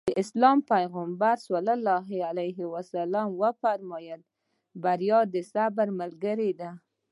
[0.09, 1.45] د اسلام پيغمبر ص
[3.41, 4.21] وفرمايل
[4.83, 6.69] بريا د صبر ملګرې ده.